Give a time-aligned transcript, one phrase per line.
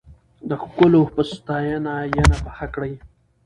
[0.49, 2.93] د ښکلو په ستاينه، ينه پخه کړې